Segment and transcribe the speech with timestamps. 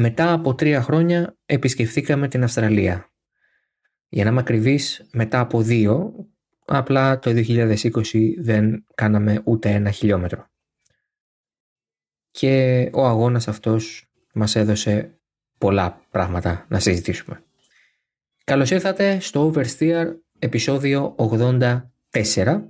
[0.00, 3.12] μετά από τρία χρόνια επισκεφθήκαμε την Αυστραλία.
[4.08, 6.14] Για να είμαι ακριβής, μετά από δύο,
[6.64, 10.46] απλά το 2020 δεν κάναμε ούτε ένα χιλιόμετρο.
[12.30, 15.18] Και ο αγώνας αυτός μας έδωσε
[15.58, 17.42] πολλά πράγματα να συζητήσουμε.
[18.44, 20.06] Καλώς ήρθατε στο Oversteer
[20.38, 22.62] επεισόδιο 84.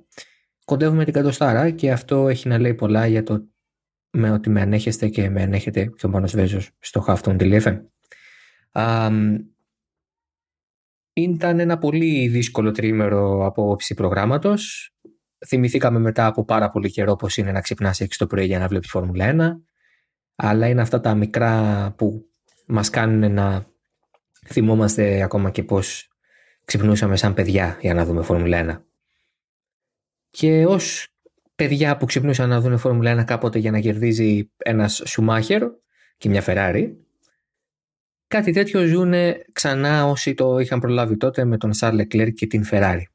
[0.65, 3.49] Κοντεύουμε την κατοστάρα και αυτό έχει να λέει πολλά για το
[4.11, 7.37] με ότι με ανέχεστε και με ανέχετε και ο Πάνος Βέζος στο Hafton
[11.13, 14.93] Ήταν ένα πολύ δύσκολο τρίμερο από όψη προγράμματος.
[15.47, 18.69] Θυμηθήκαμε μετά από πάρα πολύ καιρό πως είναι να ξυπνάς 6 το πρωί για να
[18.69, 19.63] βλέπεις Φόρμουλα 1.
[20.35, 22.29] Αλλά είναι αυτά τα μικρά που
[22.67, 23.67] μας κάνουν να
[24.47, 26.09] θυμόμαστε ακόμα και πως
[26.65, 28.85] ξυπνούσαμε σαν παιδιά για να δούμε Φόρμουλα 1.
[30.31, 31.09] Και ως
[31.63, 35.63] παιδιά που ξυπνούσαν να δουν Φόρμουλα 1 κάποτε για να κερδίζει ένας Σουμάχερ
[36.17, 37.07] και μια Φεράρι.
[38.27, 39.15] Κάτι τέτοιο ζουν
[39.53, 43.09] ξανά όσοι το είχαν προλάβει τότε με τον Σαρ Λεκλέρ και την Φεράρι.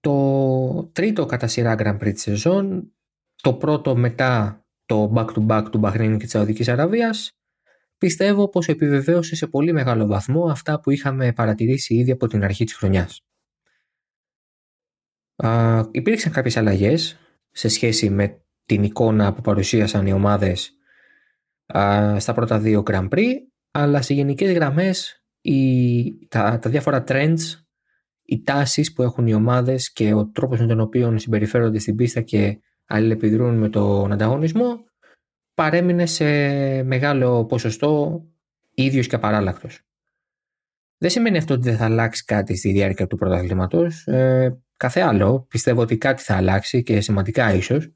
[0.00, 2.92] Το τρίτο κατά σειρά Grand Prix της σεζόν,
[3.36, 7.30] το πρώτο μετά το back-to-back του Μπαχρίνου και της Σαουδικής Αραβίας,
[7.98, 12.64] πιστεύω πως επιβεβαίωσε σε πολύ μεγάλο βαθμό αυτά που είχαμε παρατηρήσει ήδη από την αρχή
[12.64, 13.24] της χρονιάς.
[15.46, 17.18] Α, υπήρξαν κάποιες αλλαγές
[17.50, 20.74] σε σχέση με την εικόνα που παρουσίασαν οι ομάδες
[22.16, 23.32] στα πρώτα δύο Grand Prix
[23.70, 27.38] αλλά σε γενικές γραμμές οι, τα, τα διάφορα trends
[28.22, 32.20] οι τάσεις που έχουν οι ομάδες και ο τρόπος με τον οποίο συμπεριφέρονται στην πίστα
[32.20, 34.84] και αλληλεπιδρούν με τον ανταγωνισμό
[35.54, 36.24] παρέμεινε σε
[36.82, 38.22] μεγάλο ποσοστό
[38.74, 39.80] ίδιος και απαράλλακτος.
[40.98, 44.06] Δεν σημαίνει αυτό ότι δεν θα αλλάξει κάτι στη διάρκεια του πρωταθλήματος.
[44.06, 45.46] Ε, κάθε άλλο.
[45.48, 47.92] Πιστεύω ότι κάτι θα αλλάξει και σημαντικά ίσως.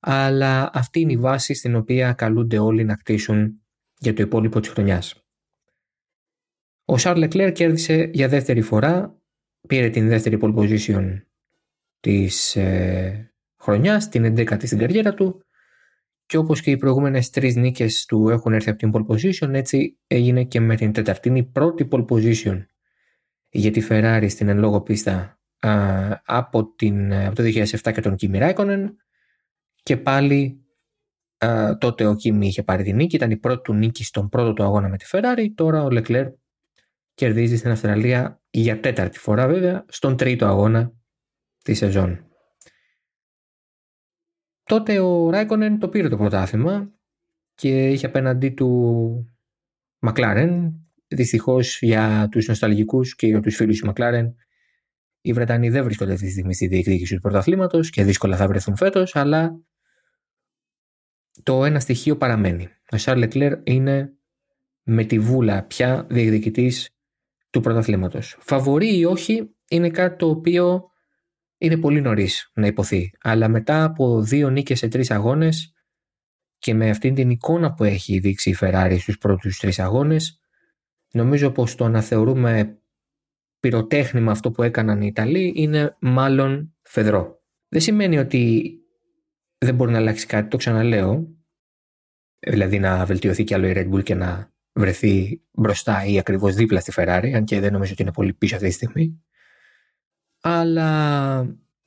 [0.00, 3.62] Αλλά αυτή είναι η βάση στην οποία καλούνται όλοι να κτίσουν
[3.98, 5.26] για το υπόλοιπο της χρονιάς.
[6.84, 9.22] Ο Σαρλ Leclerc κέρδισε για δεύτερη φορά,
[9.68, 11.22] πήρε την δεύτερη pole position
[12.00, 15.42] της ε, χρονιάς, την 11η στην καριέρα του
[16.26, 19.98] και όπως και οι προηγούμενες τρεις νίκες του έχουν έρθει από την pole position, έτσι
[20.06, 21.28] έγινε και με την τέταρτη.
[21.28, 22.64] Είναι η πρώτη pole position
[23.48, 25.37] για τη Ferrari στην εν λόγω πίστα
[26.24, 28.96] από, την, από το 2007 και τον Κίμι Ράικονεν
[29.82, 30.64] και πάλι
[31.44, 34.52] α, τότε ο Κίμι είχε πάρει τη νίκη, ήταν η πρώτη του νίκη στον πρώτο
[34.52, 36.26] του αγώνα με τη Ferrari, τώρα ο Λεκλέρ
[37.14, 40.92] κερδίζει στην Αυστραλία για τέταρτη φορά βέβαια στον τρίτο αγώνα
[41.62, 42.22] τη σεζόν.
[44.62, 46.92] Τότε ο Ράικονεν το πήρε το πρωτάθλημα
[47.54, 49.36] και είχε απέναντί του
[49.98, 50.82] Μακλάρεν.
[51.08, 54.36] Δυστυχώς για τους νοσταλγικούς και για τους φίλους του Μακλάρεν
[55.28, 58.76] οι Βρετανοί δεν βρίσκονται αυτή τη στιγμή στη διεκδίκηση του πρωταθλήματος και δύσκολα θα βρεθούν
[58.76, 59.60] φέτος, αλλά
[61.42, 62.68] το ένα στοιχείο παραμένει.
[62.90, 64.12] Ο Σαρλ Λεκλέρ είναι
[64.82, 66.90] με τη βούλα πια διεκδικητής
[67.50, 68.36] του πρωταθλήματος.
[68.40, 70.90] Φαβορεί ή όχι είναι κάτι το οποίο
[71.58, 73.10] είναι πολύ νωρίς να υποθεί.
[73.20, 75.72] Αλλά μετά από δύο νίκες σε τρεις αγώνες
[76.58, 80.40] και με αυτήν την εικόνα που έχει δείξει η Ferrari στους πρώτους τρεις αγώνες,
[81.12, 82.77] νομίζω πως το να θεωρούμε
[83.60, 87.42] πυροτέχνημα αυτό που έκαναν οι Ιταλοί είναι μάλλον φεδρό.
[87.68, 88.72] Δεν σημαίνει ότι
[89.58, 91.36] δεν μπορεί να αλλάξει κάτι, το ξαναλέω.
[92.38, 96.80] Δηλαδή να βελτιωθεί κι άλλο η Red Bull και να βρεθεί μπροστά ή ακριβώς δίπλα
[96.80, 99.22] στη Ferrari, αν και δεν νομίζω ότι είναι πολύ πίσω αυτή τη στιγμή.
[100.40, 101.38] Αλλά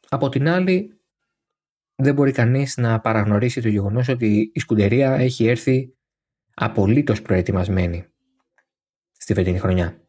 [0.10, 1.02] από την άλλη
[1.96, 5.96] δεν μπορεί κανείς να παραγνωρίσει το γεγονός ότι η σκουντερία έχει έρθει
[6.54, 8.06] απολύτως προετοιμασμένη
[9.12, 10.02] στη φετινή χρονιά.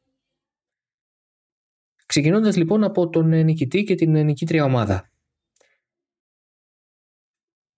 [2.12, 5.11] Ξεκινώντας λοιπόν από τον νικητή και την νικήτρια ομάδα.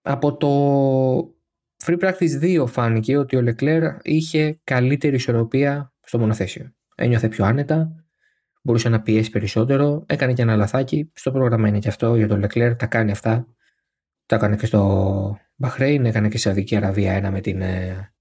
[0.03, 0.49] Από το
[1.85, 6.75] Free Practice 2 φάνηκε ότι ο Leclerc είχε καλύτερη ισορροπία στο μονοθέσιο.
[6.95, 8.05] Ένιωθε πιο άνετα,
[8.63, 11.11] μπορούσε να πιέσει περισσότερο, έκανε και ένα λαθάκι.
[11.15, 13.47] Στο πρόγραμμα είναι και αυτό για τον Leclerc, τα κάνει αυτά.
[14.27, 18.13] Τα έκανε και στο Bahrain, έκανε και σε Αδική Αραβία ένα με την, ε,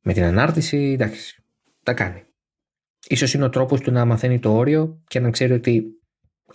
[0.00, 0.76] με την ανάρτηση.
[0.76, 1.42] Εντάξει,
[1.82, 2.26] τα κάνει.
[3.12, 5.84] Ίσως είναι ο τρόπος του να μαθαίνει το όριο και να ξέρει ότι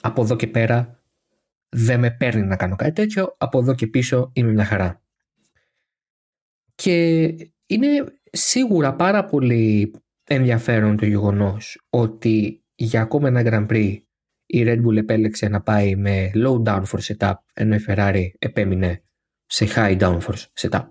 [0.01, 1.04] από εδώ και πέρα
[1.69, 5.01] δεν με παίρνει να κάνω κάτι τέτοιο, από εδώ και πίσω είμαι μια χαρά.
[6.75, 7.25] Και
[7.65, 7.88] είναι
[8.31, 9.94] σίγουρα πάρα πολύ
[10.24, 13.98] ενδιαφέρον το γεγονός ότι για ακόμα ένα Grand Prix
[14.45, 19.03] η Red Bull επέλεξε να πάει με low downforce setup ενώ η Ferrari επέμεινε
[19.45, 20.86] σε high downforce setup.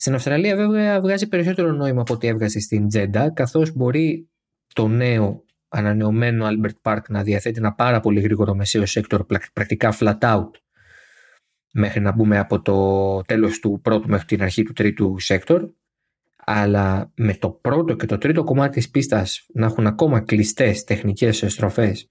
[0.00, 4.28] Στην Αυστραλία βέβαια βγάζει περισσότερο νόημα από ό,τι έβγαζε στην Τζέντα καθώς μπορεί
[4.74, 10.18] το νέο ανανεωμένο Albert Park να διαθέτει ένα πάρα πολύ γρήγορο μεσαίο sector πρακτικά flat
[10.18, 10.50] out
[11.72, 15.68] μέχρι να μπούμε από το τέλος του πρώτου μέχρι την αρχή του τρίτου sector
[16.36, 21.44] αλλά με το πρώτο και το τρίτο κομμάτι της πίστας να έχουν ακόμα κλειστές τεχνικές
[21.46, 22.08] στροφές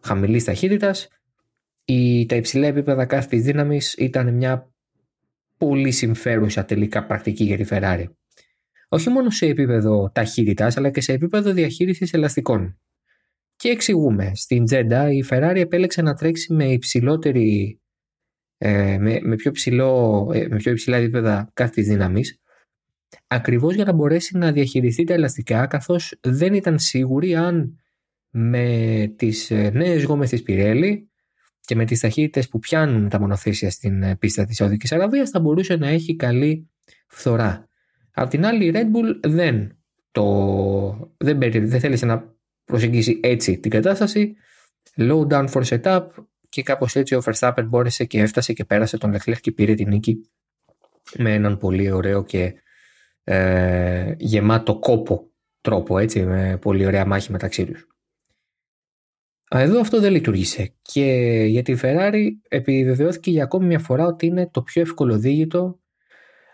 [0.00, 1.08] χαμηλής ταχύτητας,
[1.84, 4.70] η, τα υψηλά επίπεδα κάθετης δύναμης ήταν μια
[5.58, 8.04] πολύ συμφέρουσα τελικά πρακτική για τη Ferrari.
[8.88, 12.78] Όχι μόνο σε επίπεδο ταχύτητας, αλλά και σε επίπεδο διαχείρισης ελαστικών.
[13.56, 17.80] Και εξηγούμε, στην Τζέντα η Ferrari επέλεξε να τρέξει με υψηλότερη
[18.58, 22.40] ε, με, με, πιο ψηλό, ε, με πιο υψηλά επίπεδα κάθετης δύναμης
[23.26, 27.78] ακριβώς για να μπορέσει να διαχειριστεί τα ελαστικά καθώς δεν ήταν σίγουρη αν
[28.30, 31.07] με τις ε, νέες γόμες της Πιρέλη
[31.68, 35.40] και με τις ταχύτητες που πιάνουν τα μονοθέσια στην ε, πίστα της Σαουδικής Αραβίας θα
[35.40, 36.70] μπορούσε να έχει καλή
[37.06, 37.68] φθορά.
[38.12, 39.78] Απ' την άλλη η Red Bull δεν,
[40.10, 42.34] το, δεν, δεν θέλησε να
[42.64, 44.34] προσεγγίσει έτσι την κατάσταση.
[44.96, 46.06] Low down for setup
[46.48, 49.88] και κάπως έτσι ο Verstappen μπόρεσε και έφτασε και πέρασε τον Leclerc και πήρε την
[49.88, 50.30] νίκη
[51.16, 52.54] με έναν πολύ ωραίο και
[53.24, 55.30] ε, γεμάτο κόπο
[55.60, 57.86] τρόπο, έτσι, με πολύ ωραία μάχη μεταξύ τους.
[59.50, 61.04] Εδώ αυτό δεν λειτουργήσε και
[61.48, 65.80] για τη Ferrari επιβεβαιώθηκε για ακόμη μια φορά ότι είναι το πιο ευκολοδίγητο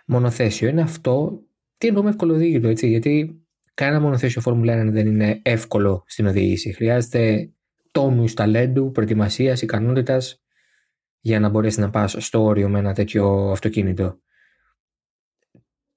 [0.06, 0.69] μονοθέσιο.
[0.69, 1.43] Είναι αυτό,
[1.79, 3.43] τι εννοούμε ευκολοδίγητο, έτσι, γιατί
[3.75, 6.73] κανένα μονοθέσιο Formula 1 δεν είναι εύκολο στην οδήγηση.
[6.73, 7.52] Χρειάζεται
[7.91, 10.43] τόνους ταλέντου, προετοιμασίας, ικανότητας
[11.20, 14.19] για να μπορέσει να πας στο όριο με ένα τέτοιο αυτοκίνητο.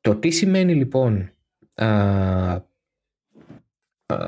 [0.01, 1.31] Το τι σημαίνει λοιπόν
[1.73, 1.87] α,
[4.05, 4.25] α,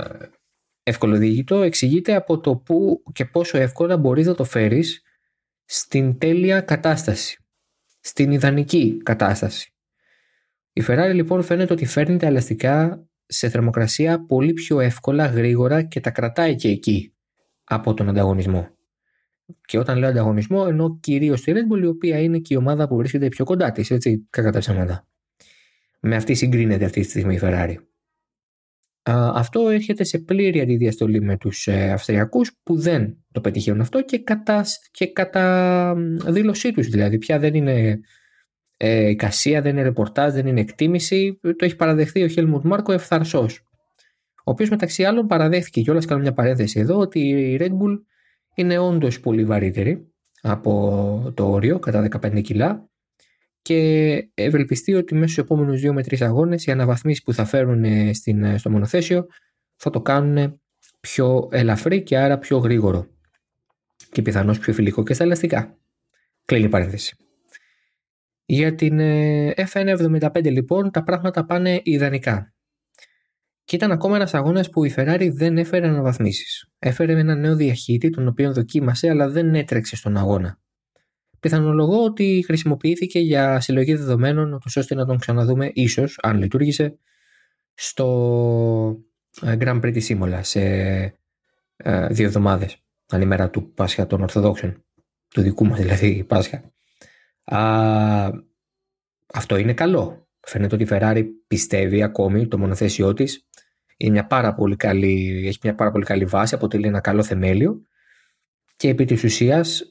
[0.89, 5.01] ευκολοδίγητο εξηγείται από το πού και πόσο εύκολα μπορείς να το φέρεις
[5.65, 7.45] στην τέλεια κατάσταση,
[8.00, 9.74] στην ιδανική κατάσταση.
[10.74, 16.00] Η Ferrari λοιπόν φαίνεται ότι φέρνει τα ελαστικά σε θερμοκρασία πολύ πιο εύκολα, γρήγορα και
[16.00, 17.13] τα κρατάει και εκεί
[17.63, 18.69] από τον ανταγωνισμό.
[19.65, 22.88] Και όταν λέω ανταγωνισμό, εννοώ κυρίως τη Red Bull, η οποία είναι και η ομάδα
[22.88, 25.07] που βρίσκεται πιο κοντά της, έτσι, κατά τα ψέματα.
[26.00, 27.75] Με αυτή συγκρίνεται αυτή τη στιγμή η Ferrari.
[29.11, 34.19] Αυτό έρχεται σε πλήρη αντιδιαστολή με τους ε, Αυστριακούς που δεν το πετυχαίνουν αυτό και
[34.19, 35.95] κατά, και κατά
[36.27, 37.17] δήλωσή τους δηλαδή.
[37.17, 38.00] Πια δεν είναι
[38.77, 41.39] ε, κασία, δεν είναι ρεπορτάζ, δεν είναι εκτίμηση.
[41.41, 43.63] Το έχει παραδεχθεί ο Χέλμουντ Μάρκο ευθαρσός.
[44.50, 48.00] Ο οποίος μεταξύ άλλων παραδέχθηκε κιόλα, κάνω μια παρένθεση εδώ, ότι η Red Bull
[48.56, 52.89] είναι όντως πολύ βαρύτερη από το όριο, κατά 15 κιλά,
[53.69, 57.83] και ευελπιστεί ότι μέσα στους επόμενους 2 με 3 αγώνες οι αναβαθμίσεις που θα φέρουν
[57.83, 59.25] ε, στην, ε, στο μονοθέσιο
[59.75, 60.62] θα το κάνουν
[61.00, 63.07] πιο ελαφρύ και άρα πιο γρήγορο
[64.12, 65.77] και πιθανώς πιο φιλικό και στα ελαστικά.
[66.45, 67.16] Κλείνει η παρένθεση.
[68.45, 72.54] Για την ε, FN75 λοιπόν τα πράγματα πάνε ιδανικά.
[73.63, 76.69] Και ήταν ακόμα ένας αγώνας που η Ferrari δεν έφερε αναβαθμίσεις.
[76.80, 80.60] Έφερε ένα νέο διαχείτη, τον οποίο δοκίμασε, αλλά δεν έτρεξε στον αγώνα.
[81.39, 86.97] Πιθανολογώ ότι χρησιμοποιήθηκε για συλλογή δεδομένων, ώστε να τον ξαναδούμε, ίσως, αν λειτουργήσε,
[87.74, 88.97] στο
[89.41, 90.62] ε, Grand Prix της Σίμολα σε
[91.77, 92.77] ε, δύο εβδομάδες,
[93.09, 94.83] αν ημέρα του Πάσχα των Ορθοδόξων.
[95.27, 96.71] Του δικού μας δηλαδή Πάσχα.
[97.44, 97.59] Α,
[99.33, 100.27] αυτό είναι καλό.
[100.39, 103.50] Φαίνεται ότι η Ferrari πιστεύει ακόμη το μονοθέσιό της
[104.01, 107.81] είναι μια πάρα πολύ καλή, έχει μια πάρα πολύ καλή βάση, αποτελεί ένα καλό θεμέλιο
[108.75, 109.83] και επί της ουσίας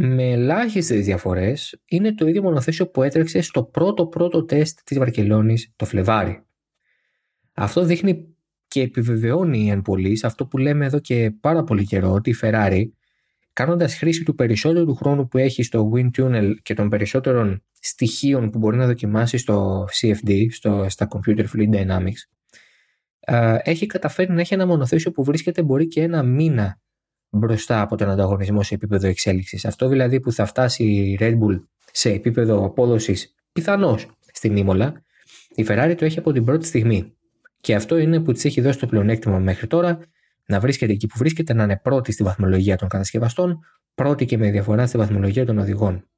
[0.00, 5.72] με ελάχιστες διαφορές είναι το ίδιο μονοθέσιο που έτρεξε στο πρώτο πρώτο τεστ της Βαρκελόνης
[5.76, 6.42] το Φλεβάρι.
[7.52, 8.36] Αυτό δείχνει
[8.68, 12.82] και επιβεβαιώνει εν πωλής αυτό που λέμε εδώ και πάρα πολύ καιρό ότι η Ferrari
[13.52, 18.58] κάνοντας χρήση του περισσότερου χρόνου που έχει στο Wind Tunnel και των περισσότερων στοιχείων που
[18.58, 22.22] μπορεί να δοκιμάσει στο CFD, στο, στα Computer Fluid Dynamics,
[23.62, 26.80] έχει καταφέρει να έχει ένα μονοθέσιο που βρίσκεται μπορεί και ένα μήνα
[27.30, 29.64] μπροστά από τον ανταγωνισμό σε επίπεδο εξέλιξης.
[29.64, 35.02] Αυτό δηλαδή που θα φτάσει η Red Bull σε επίπεδο απόδοσης πιθανώς στην Ήμολα,
[35.54, 37.12] η Ferrari το έχει από την πρώτη στιγμή.
[37.60, 39.98] Και αυτό είναι που της έχει δώσει το πλεονέκτημα μέχρι τώρα
[40.46, 43.60] να βρίσκεται εκεί που βρίσκεται, να είναι πρώτη στη βαθμολογία των κατασκευαστών,
[43.94, 46.08] πρώτη και με διαφορά στη βαθμολογία των οδηγών.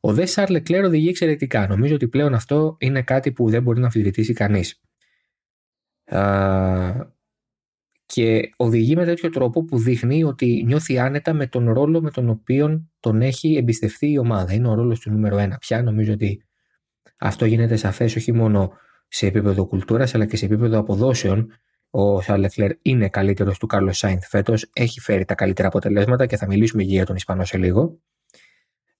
[0.00, 1.66] Ο Δε Σαρ Λεκλέρ οδηγεί εξαιρετικά.
[1.66, 4.80] Νομίζω ότι πλέον αυτό είναι κάτι που δεν μπορεί να αμφισβητήσει κανείς
[8.12, 12.28] και οδηγεί με τέτοιο τρόπο που δείχνει ότι νιώθει άνετα με τον ρόλο με τον
[12.28, 14.52] οποίο τον έχει εμπιστευτεί η ομάδα.
[14.52, 15.82] Είναι ο ρόλος του νούμερο ένα πια.
[15.82, 16.44] Νομίζω ότι
[17.18, 18.72] αυτό γίνεται σαφές όχι μόνο
[19.08, 21.52] σε επίπεδο κουλτούρας αλλά και σε επίπεδο αποδόσεων.
[21.90, 26.46] Ο Σαρλεκλέρ είναι καλύτερος του Κάρλος Σάινθ φέτος, έχει φέρει τα καλύτερα αποτελέσματα και θα
[26.46, 28.00] μιλήσουμε για τον Ισπανό σε λίγο.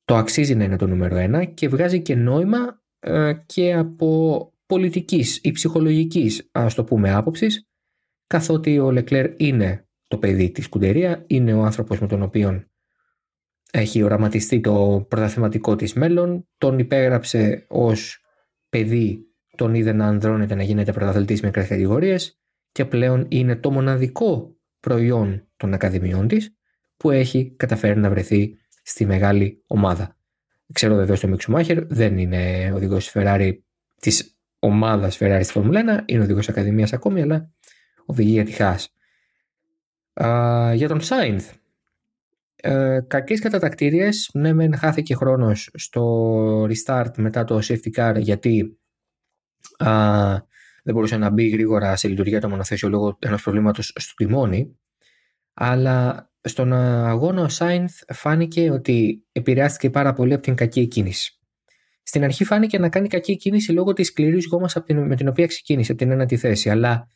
[0.04, 5.38] Το αξίζει να είναι το νούμερο ένα και βγάζει και νόημα ε, και από πολιτικής
[5.42, 7.66] ή ψυχολογικής ας το πούμε άποψης
[8.32, 12.64] καθότι ο Λεκλέρ είναι το παιδί της Κουντερία, είναι ο άνθρωπος με τον οποίο
[13.72, 18.24] έχει οραματιστεί το πρωταθληματικό της μέλλον, τον υπέγραψε ως
[18.68, 22.40] παιδί τον είδε να ανδρώνεται να γίνεται πρωταθλητής με μικρές κατηγορίες
[22.72, 26.56] και πλέον είναι το μοναδικό προϊόν των ακαδημιών της
[26.96, 30.16] που έχει καταφέρει να βρεθεί στη μεγάλη ομάδα.
[30.72, 31.52] Ξέρω βεβαίω το Μίξου
[31.88, 33.52] δεν είναι οδηγός της Ferrari
[34.00, 37.52] της ομάδας Ferrari στη Φόρμουλα 1, είναι οδηγός Ακαδημίας ακόμη, αλλά
[38.06, 38.84] οδηγεί για τη Haas.
[40.74, 41.52] για τον Σάινθ.
[42.64, 48.78] Ε, κακές κατατακτήριες, ναι μεν χάθηκε χρόνος στο restart μετά το safety car γιατί
[49.76, 49.90] α,
[50.82, 54.78] δεν μπορούσε να μπει γρήγορα σε λειτουργία το μονοθέσιο λόγω ενός προβλήματος στο τιμόνι
[55.54, 61.40] αλλά στον αγώνα ο Σάινθ φάνηκε ότι επηρεάστηκε πάρα πολύ από την κακή κίνηση.
[62.02, 65.92] Στην αρχή φάνηκε να κάνει κακή κίνηση λόγω της σκληρής γόμας με την οποία ξεκίνησε
[65.92, 67.08] από την ένατη θέση, αλλά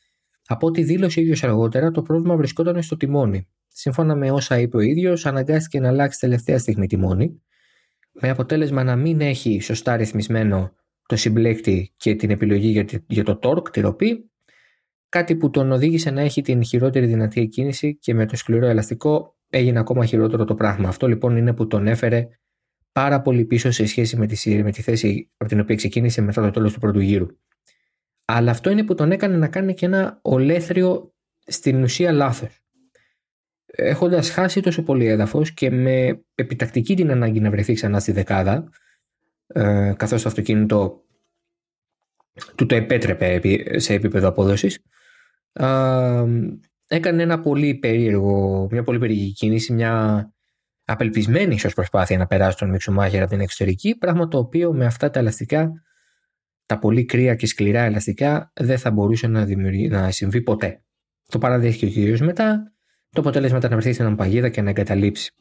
[0.47, 3.49] από ό,τι δήλωσε ο ίδιος αργότερα, το πρόβλημα βρισκόταν στο τιμόνι.
[3.69, 7.43] Σύμφωνα με όσα είπε ο ίδιος, αναγκάστηκε να αλλάξει τελευταία στιγμή τιμόνι,
[8.13, 10.75] με αποτέλεσμα να μην έχει σωστά ρυθμισμένο
[11.07, 14.31] το συμπλέκτη και την επιλογή για το torque, τη ροπή,
[15.09, 19.37] κάτι που τον οδήγησε να έχει την χειρότερη δυνατή εκκίνηση και με το σκληρό ελαστικό
[19.51, 20.89] έγινε ακόμα χειρότερο το πράγμα.
[20.89, 22.29] Αυτό λοιπόν είναι που τον έφερε
[22.93, 26.43] πάρα πολύ πίσω σε σχέση με τη, με τη θέση από την οποία ξεκίνησε μετά
[26.43, 27.27] το τέλος του πρώτου γύρου.
[28.29, 31.15] Αλλά αυτό είναι που τον έκανε να κάνει και ένα ολέθριο
[31.47, 32.61] στην ουσία λάθος.
[33.67, 38.69] Έχοντας χάσει τόσο πολύ έδαφος και με επιτακτική την ανάγκη να βρεθεί ξανά στη δεκάδα,
[39.47, 41.05] ε, καθώς το αυτοκίνητο
[42.55, 43.41] του το επέτρεπε
[43.79, 44.79] σε επίπεδο απόδοσης,
[46.87, 50.27] έκανε ένα πολύ περίεργο, μια πολύ περίεργη κίνηση, μια
[50.85, 55.11] απελπισμένη ίσως προσπάθεια να περάσει τον Μιξουμάχερ από την εξωτερική, πράγμα το οποίο με αυτά
[55.11, 55.73] τα ελαστικά,
[56.67, 59.47] τα πολύ κρύα και σκληρά ελαστικά, δεν θα μπορούσε να,
[59.89, 60.83] να συμβεί ποτέ.
[61.29, 62.73] Το παραδέχθηκε ο κυρίω μετά,
[63.11, 65.35] το αποτέλεσμα ήταν να βρεθεί στην παγίδα και να εγκαταλείψει.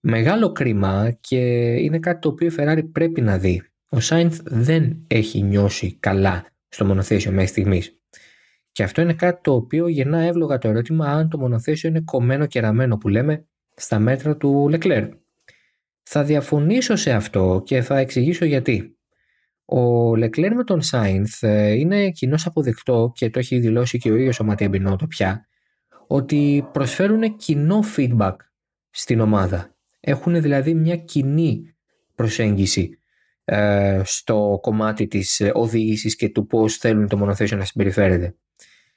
[0.00, 1.38] Μεγάλο κρίμα και
[1.74, 3.62] είναι κάτι το οποίο η Ferrari πρέπει να δει.
[3.88, 7.98] Ο Σάινθ δεν έχει νιώσει καλά στο μονοθέσιο μέχρι στιγμής.
[8.72, 12.46] Και αυτό είναι κάτι το οποίο γεννά εύλογα το ερώτημα αν το μονοθέσιο είναι κομμένο
[12.46, 15.08] και ραμμένο που λέμε στα μέτρα του Λεκλέρ.
[16.02, 18.93] Θα διαφωνήσω σε αυτό και θα εξηγήσω γιατί.
[19.64, 24.16] Ο Λεκλέρ με τον Σάινθ ε, είναι κοινώς αποδεκτό και το έχει δηλώσει και ο
[24.16, 25.46] ίδιος ο Ματία Μπινότο πια
[26.06, 28.34] ότι προσφέρουν κοινό feedback
[28.90, 29.74] στην ομάδα.
[30.00, 31.74] Έχουν δηλαδή μια κοινή
[32.14, 32.98] προσέγγιση
[33.44, 38.34] ε, στο κομμάτι της οδήγησης και του πώς θέλουν το μονοθέσιο να συμπεριφέρεται.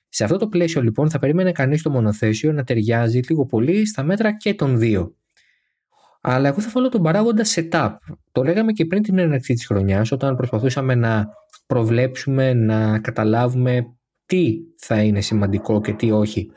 [0.09, 4.03] Σε αυτό το πλαίσιο λοιπόν θα περίμενε κανείς το μονοθέσιο να ταιριάζει λίγο πολύ στα
[4.03, 5.15] μέτρα και των δύο.
[6.29, 7.96] Αλλά εγώ θα βάλω τον παράγοντα setup.
[8.31, 11.25] Το λέγαμε και πριν την έναρξη της χρονιάς όταν προσπαθούσαμε να
[11.67, 13.86] προβλέψουμε, να καταλάβουμε
[14.25, 16.51] τι θα είναι σημαντικό και τι όχι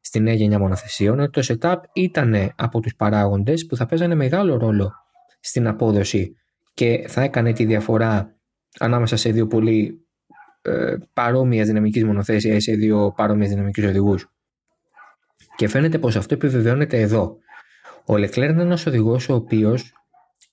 [0.00, 1.30] στη νέα γενιά μονοθεσίων.
[1.30, 4.92] Το setup ήταν από τους παράγοντες που θα παίζανε μεγάλο ρόλο
[5.40, 6.36] στην απόδοση
[6.74, 8.36] και θα έκανε τη διαφορά
[8.78, 10.06] ανάμεσα σε δύο πολύ
[10.62, 14.30] ε, παρόμοια δυναμική μονοθέσια σε δύο παρόμοιες δυναμικούς οδηγούς.
[15.56, 17.38] Και φαίνεται πως αυτό επιβεβαιώνεται εδώ.
[18.06, 19.92] Ο Λεκλέρ είναι ένας οδηγός ο οποίος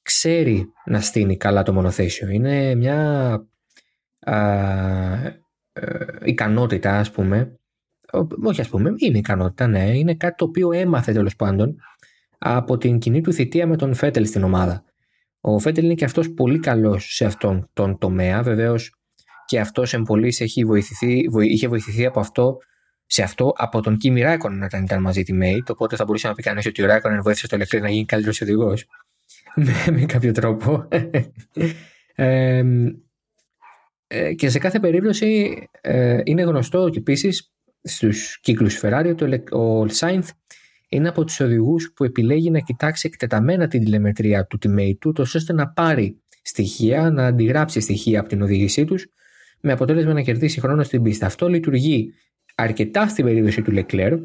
[0.01, 2.30] ξέρει να στείνει καλά το μονοθέσιο.
[2.30, 3.32] Είναι μια
[4.20, 4.38] α,
[5.74, 7.60] ε, ικανότητα, ας πούμε,
[8.44, 11.75] όχι ας πούμε, είναι ικανότητα, ναι, είναι κάτι το οποίο έμαθε τέλος πάντων
[12.38, 14.84] από την κοινή του θητεία με τον Φέτελ στην ομάδα.
[15.42, 18.96] Ο Φέτελ είναι και αυτός πολύ καλός σε αυτόν τον τομέα, βεβαίως
[19.46, 20.34] και αυτός εμπολή
[21.32, 22.58] είχε βοηθηθεί από αυτό
[23.07, 25.67] σε αυτό από τον Κίμι Ράικον όταν ήταν μαζί τη Mate.
[25.67, 28.41] Οπότε θα μπορούσε να πει κανείς ότι ο Ράικον βοήθησε το Ελεκτρή να γίνει καλύτερος
[28.41, 28.85] οδηγός.
[29.55, 30.87] με, με κάποιο τρόπο.
[32.15, 32.63] ε,
[34.35, 40.29] και σε κάθε περίπτωση ε, είναι γνωστό και επίσης στους κύκλους Ferrari ότι ο Σάινθ
[40.89, 45.53] είναι από τους οδηγούς που επιλέγει να κοιτάξει εκτεταμένα την τηλεμετρία του teammate του, ώστε
[45.53, 49.07] να πάρει στοιχεία, να αντιγράψει στοιχεία από την οδήγησή τους
[49.61, 51.25] με αποτέλεσμα να κερδίσει χρόνο στην πίστα.
[51.25, 52.13] Αυτό λειτουργεί
[52.59, 54.19] αρκετά στην περίπτωση του Leclerc,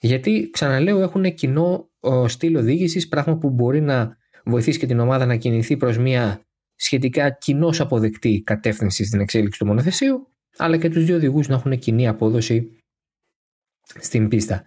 [0.00, 1.90] γιατί ξαναλέω έχουν κοινό
[2.26, 6.40] στυλ οδήγησης, πράγμα που μπορεί να βοηθήσει και την ομάδα να κινηθεί προς μια
[6.74, 11.78] σχετικά κοινώς αποδεκτή κατεύθυνση στην εξέλιξη του μονοθεσίου, αλλά και τους δύο οδηγούς να έχουν
[11.78, 12.82] κοινή απόδοση
[13.82, 14.62] στην πίστα.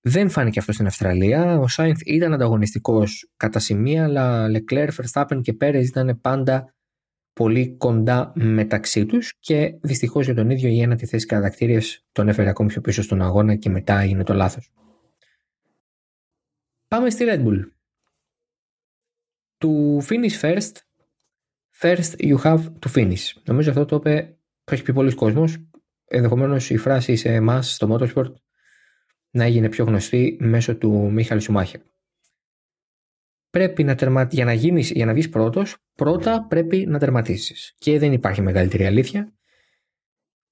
[0.00, 1.58] Δεν φάνηκε αυτό στην Αυστραλία.
[1.58, 6.74] Ο Σάινθ ήταν ανταγωνιστικός κατά σημεία, αλλά Leclerc, Verstappen και Πέρε ήταν πάντα
[7.38, 12.48] πολύ κοντά μεταξύ τους και δυστυχώς για τον ίδιο η ένατη θέση κατακτήριας τον έφερε
[12.48, 14.72] ακόμη πιο πίσω στον αγώνα και μετά έγινε το λάθος.
[16.88, 17.60] Πάμε στη Red Bull.
[19.58, 20.72] To finish first,
[21.80, 23.42] first you have to finish.
[23.44, 25.56] Νομίζω αυτό το είπε, το έχει πει πολλοί κόσμος.
[26.04, 28.32] Ενδεχομένως η φράση σε εμάς στο Motorsport
[29.30, 31.80] να έγινε πιο γνωστή μέσω του Μίχαλ Σουμάχερ.
[33.50, 34.28] Πρέπει να τερμα...
[34.30, 37.74] για να, γίνεις, για να βγεις πρώτος, πρώτα πρέπει να τερματίσεις.
[37.78, 39.32] Και δεν υπάρχει μεγαλύτερη αλήθεια.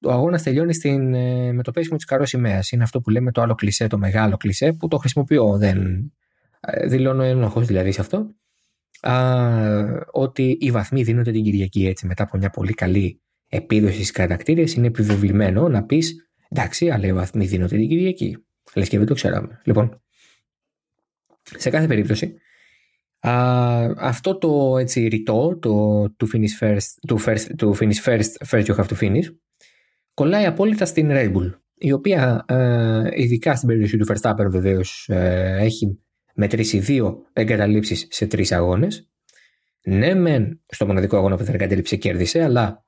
[0.03, 2.61] Ο αγώνας τελειώνει στην, ε, με το πέσιμο της καρός σημαία.
[2.71, 5.59] Είναι αυτό που λέμε το άλλο κλισέ, το μεγάλο κλισέ, που το χρησιμοποιώ.
[5.59, 6.13] Δεν
[6.61, 8.35] ε, δηλώνω ένοχο δηλαδή σε αυτό.
[9.01, 9.15] Α,
[10.11, 14.75] ότι οι βαθμοί δίνονται την Κυριακή έτσι μετά από μια πολύ καλή επίδοση στις κατακτήρες.
[14.75, 18.37] Είναι επιβεβλημένο να πεις εντάξει, αλλά οι βαθμοί δίνονται την Κυριακή.
[18.75, 19.61] Λες και δεν το ξέραμε.
[19.65, 20.03] Λοιπόν,
[21.43, 22.37] σε κάθε περίπτωση,
[23.29, 28.65] α, αυτό το έτσι ρητό, το to finish first, to first, to finish first, first
[28.65, 29.35] you have to finish,
[30.15, 35.57] κολλάει απόλυτα στην Red Bull, η οποία ε, ειδικά στην περίπτωση του Verstappen βεβαίως ε,
[35.61, 35.99] έχει
[36.35, 39.11] μετρήσει δύο εγκαταλείψεις σε τρεις αγώνες.
[39.83, 42.85] Ναι, μεν στο μοναδικό αγώνα που θα εγκαταλείψει κέρδισε, αλλά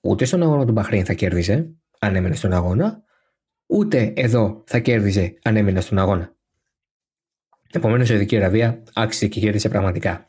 [0.00, 3.02] ούτε στον αγώνα του Μπαχρήν θα κέρδιζε αν έμενε στον αγώνα,
[3.66, 6.36] ούτε εδώ θα κέρδιζε αν έμενε στον αγώνα.
[7.72, 10.26] Επομένως, η Σαουδική Αραβία άξιζε και κέρδισε πραγματικά.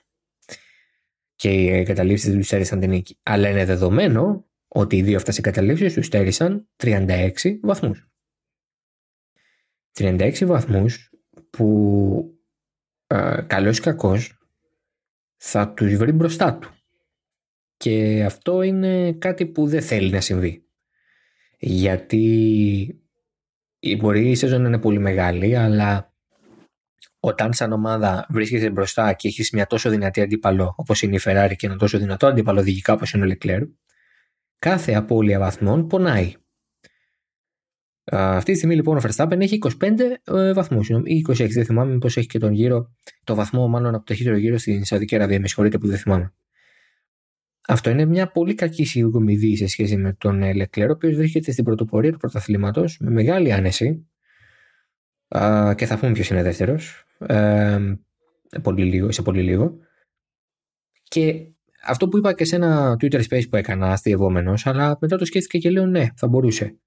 [1.35, 3.19] Και οι εγκαταλείψεις δεν τους στέρισαν την νίκη.
[3.23, 8.07] Αλλά είναι δεδομένο ότι οι δύο αυτές εγκαταλείψεις τους στέρισαν 36 βαθμούς.
[9.93, 11.09] 36 βαθμούς
[11.49, 12.37] που
[13.07, 14.37] ε, καλός ή κακός
[15.37, 16.71] θα τους βρει μπροστά του.
[17.77, 20.65] Και αυτό είναι κάτι που δεν θέλει να συμβεί.
[21.59, 23.03] Γιατί
[23.99, 26.12] μπορεί η σεζόν να είναι πολύ μεγάλη, αλλά
[27.25, 31.53] όταν σαν ομάδα βρίσκεσαι μπροστά και έχεις μια τόσο δυνατή αντίπαλο όπως είναι η Ferrari
[31.55, 33.67] και ένα τόσο δυνατό αντίπαλο οδηγικά όπως είναι ο Leclerc,
[34.59, 36.33] κάθε απώλεια βαθμών πονάει.
[38.11, 42.07] Αυτή τη στιγμή λοιπόν ο Verstappen έχει 25 ε, βαθμούς ή 26, δεν θυμάμαι πώ
[42.07, 42.91] έχει και τον γύρο,
[43.23, 45.39] το βαθμό μάλλον από το ταχύτερο γύρο στην Σαουδική Αραβία.
[45.39, 46.33] Με συγχωρείτε που δεν θυμάμαι.
[47.67, 51.63] Αυτό είναι μια πολύ κακή συγκομιδή σε σχέση με τον Leclerc, ο οποίος βρίσκεται στην
[51.63, 54.07] πρωτοπορία του πρωταθλήματος με μεγάλη άνεση.
[55.75, 57.03] Και θα πούμε ποιος είναι δεύτερος.
[57.27, 57.79] Ε,
[58.61, 59.77] πολύ λίγο, σε πολύ λίγο.
[61.03, 61.47] Και
[61.85, 65.57] αυτό που είπα και σε ένα Twitter space που έκανα αστείευόμενο, αλλά μετά το σκέφτηκα
[65.57, 66.77] και λέω ναι, θα μπορούσε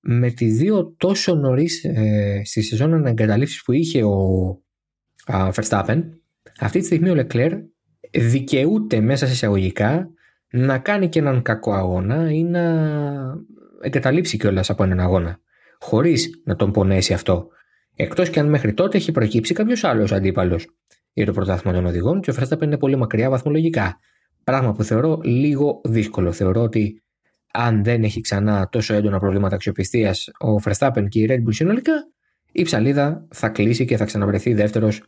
[0.00, 4.48] με τι δύο τόσο νωρίς ε, στη σεζόν αναγκαταλήψεις που είχε ο
[5.26, 6.02] α, Verstappen,
[6.60, 7.58] αυτή τη στιγμή ο Leclerc
[8.10, 10.10] δικαιούται μέσα σε εισαγωγικά
[10.50, 12.62] να κάνει και έναν κακό αγώνα ή να
[13.80, 15.40] εγκαταλείψει κιόλας από έναν αγώνα.
[15.78, 17.48] Χωρίς να τον πονέσει αυτό.
[18.02, 20.66] Εκτός και αν μέχρι τότε έχει προκύψει κάποιος άλλος αντίπαλος
[21.12, 23.98] για το πρωτάθλημα των οδηγών και ο Verstappen είναι πολύ μακριά βαθμολογικά.
[24.44, 26.32] Πράγμα που θεωρώ λίγο δύσκολο.
[26.32, 27.02] Θεωρώ ότι
[27.52, 31.92] αν δεν έχει ξανά τόσο έντονα προβλήματα αξιοπιστίας ο Verstappen και η Red Bull συνολικά,
[32.52, 35.02] η ψαλίδα θα κλείσει και θα ξαναβρεθεί δεύτερος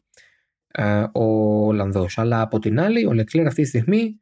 [0.69, 1.25] ε, ο
[1.67, 2.19] Ολλανδός.
[2.19, 4.21] Αλλά από την άλλη, ο Leclerc αυτή τη στιγμή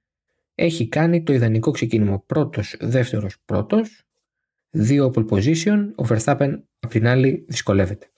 [0.54, 2.22] έχει κάνει το ιδανικό ξεκίνημα.
[2.26, 4.02] Πρώτος, δεύτερος, πρώτος,
[4.70, 5.78] δύο pole position.
[5.94, 8.10] Ο Verstappen από την άλλη δυσκολεύεται.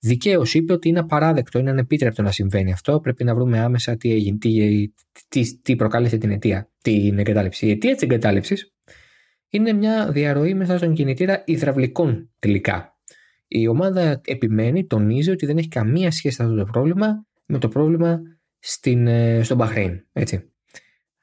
[0.00, 3.00] Δικαίως είπε ότι είναι απαράδεκτο, είναι ανεπίτρεπτο να συμβαίνει αυτό.
[3.00, 4.92] Πρέπει να βρούμε άμεσα τι έγινε, τι,
[5.28, 7.66] τι, τι προκάλεσε την αιτία, την εγκατάλειψη.
[7.66, 8.74] Η αιτία της εγκατάλειψης
[9.50, 12.98] είναι μια διαρροή μέσα στον κινητήρα υδραυλικών τελικά.
[13.46, 18.20] Η ομάδα επιμένει, τονίζει ότι δεν έχει καμία σχέση αυτό το πρόβλημα με το πρόβλημα
[18.58, 20.06] στην, ε, στον Μπαχρέιν.
[20.12, 20.52] Έτσι.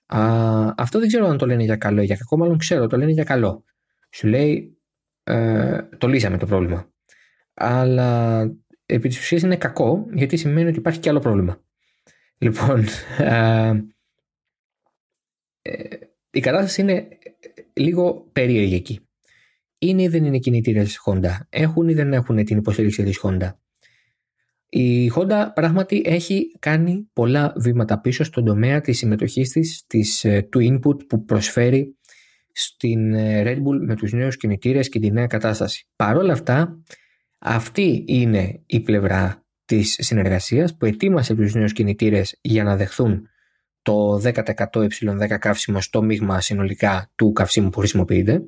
[0.06, 2.98] Α, αυτό δεν ξέρω αν το λένε για καλό ή για κακό, μάλλον ξέρω, το
[2.98, 3.63] λένε για καλό.
[4.10, 4.78] Σου λέει,
[5.24, 6.92] ε, το λύσαμε το πρόβλημα.
[7.54, 8.42] Αλλά
[8.88, 11.62] επί της ουσίας είναι κακό, γιατί σημαίνει ότι υπάρχει και άλλο πρόβλημα.
[12.38, 12.86] Λοιπόν,
[13.17, 13.73] ε,
[16.32, 17.08] η κατάσταση είναι
[17.73, 19.00] λίγο περίεργη εκεί.
[19.78, 23.52] Είναι ή δεν είναι κινητήρες Honda; Έχουν ή δεν έχουν την υποστήριξη της Honda;
[24.69, 30.41] Η Honda πράγματι έχει κάνει πολλά βήματα πίσω στον τομέα της συμμετοχής της, της ε,
[30.41, 31.97] του input που προσφέρει
[32.52, 35.88] στην ε, Red Bull με τους νέους κινητήρες και τη νέα κατάσταση.
[35.95, 36.84] Παρ' όλα αυτά,
[37.39, 43.28] αυτή είναι η πλευρά της συνεργασίας που ετοίμασε τους νέους κινητήρες για να δεχθούν
[43.82, 44.34] το 10%
[44.71, 48.41] ε10 καύσιμο στο μείγμα συνολικά του καυσίμου που χρησιμοποιείται,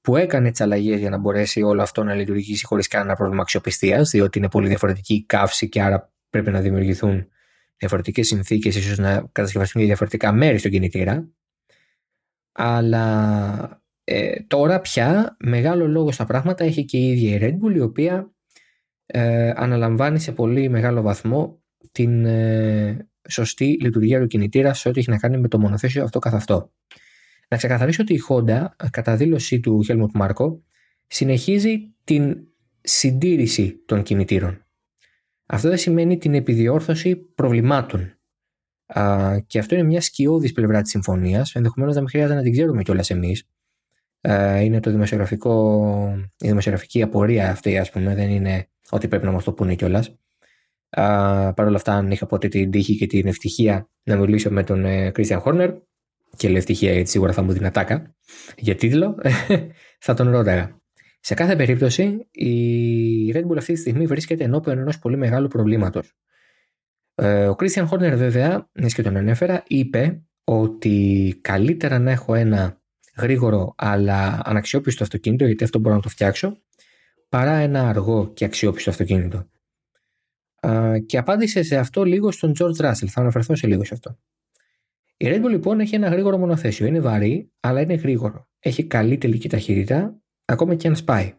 [0.00, 4.10] που έκανε τις αλλαγές για να μπορέσει όλο αυτό να λειτουργήσει χωρίς κανένα πρόβλημα αξιοπιστίας,
[4.10, 7.28] διότι είναι πολύ διαφορετική η καύση και άρα πρέπει να δημιουργηθούν
[7.76, 11.28] διαφορετικές συνθήκες, ίσως να κατασκευαστούν για διαφορετικά μέρη στον κινητήρα.
[12.52, 17.74] Αλλά ε, τώρα πια μεγάλο λόγο στα πράγματα έχει και η ίδια η Red Bull,
[17.74, 18.32] η οποία
[19.06, 25.10] ε, αναλαμβάνει σε πολύ μεγάλο βαθμό την, ε, σωστή λειτουργία του κινητήρα σε ό,τι έχει
[25.10, 26.72] να κάνει με το μονοθέσιο αυτό καθ' αυτό.
[27.48, 30.58] Να ξεκαθαρίσω ότι η Honda, κατά δήλωσή του Helmut Marko,
[31.06, 32.36] συνεχίζει την
[32.80, 34.66] συντήρηση των κινητήρων.
[35.46, 38.10] Αυτό δεν σημαίνει την επιδιόρθωση προβλημάτων.
[38.86, 42.52] Α, και αυτό είναι μια σκιώδης πλευρά της συμφωνίας, ενδεχομένως να μην χρειάζεται να την
[42.52, 43.48] ξέρουμε κιόλας εμείς.
[44.60, 49.44] Είναι το δημοσιογραφικό, η δημοσιογραφική απορία αυτή, ας πούμε, δεν είναι ότι πρέπει να μας
[49.44, 50.16] το πούνε κιόλας.
[51.54, 54.84] Παρ' όλα αυτά, αν είχα ποτέ την τύχη και την ευτυχία να μιλήσω με τον
[55.12, 55.70] Κρίστιαν Χόρνερ,
[56.36, 58.14] και λέω ευτυχία γιατί σίγουρα θα μου την ατάκα
[58.56, 59.18] για τίτλο,
[60.04, 60.80] θα τον ρώταγα.
[61.20, 66.12] Σε κάθε περίπτωση, η Red Bull αυτή τη στιγμή βρίσκεται ενώπιον ενός πολύ μεγάλου προβλήματος.
[67.14, 72.80] Ε, ο Κρίστιαν Χόρνερ, βέβαια, μιας και τον ανέφερα, είπε ότι καλύτερα να έχω ένα
[73.16, 76.58] γρήγορο αλλά αναξιόπιστο αυτοκίνητο, γιατί αυτό μπορώ να το φτιάξω,
[77.28, 79.48] παρά ένα αργό και αξιόπιστο αυτοκίνητο.
[81.06, 83.06] Και απάντησε σε αυτό λίγο στον George Russell.
[83.06, 84.18] Θα αναφερθώ σε λίγο σε αυτό.
[85.16, 86.86] Η Red Bull λοιπόν έχει ένα γρήγορο μονοθέσιο.
[86.86, 88.48] Είναι βαρύ, αλλά είναι γρήγορο.
[88.58, 91.34] Έχει καλή τελική ταχύτητα, ακόμα και αν σπάει.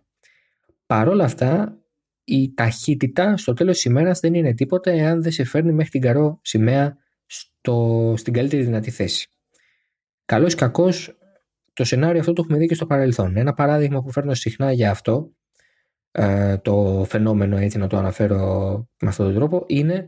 [0.86, 1.78] Παρ' όλα αυτά,
[2.24, 6.02] η ταχύτητα στο τέλος της ημέρας δεν είναι τίποτα εάν δεν σε φέρνει μέχρι την
[6.02, 9.28] καρό σημαία στο, στην καλύτερη δυνατή θέση.
[10.26, 11.17] Καλός ή κακός,
[11.78, 13.38] το σενάριο αυτό το έχουμε δει και στο παρελθόν.
[13.38, 15.32] Ένα παράδειγμα που φέρνω συχνά για αυτό,
[16.12, 18.38] ε, το φαινόμενο έτσι να το αναφέρω
[19.02, 20.08] με αυτόν τον τρόπο, είναι